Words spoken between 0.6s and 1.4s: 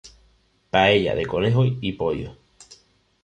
Paella de